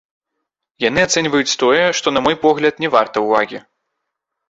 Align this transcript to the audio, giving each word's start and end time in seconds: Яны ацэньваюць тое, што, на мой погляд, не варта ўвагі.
Яны 0.83 0.99
ацэньваюць 1.09 1.57
тое, 1.65 1.85
што, 2.01 2.07
на 2.19 2.27
мой 2.29 2.35
погляд, 2.49 2.73
не 2.85 2.89
варта 2.97 3.17
ўвагі. 3.29 3.67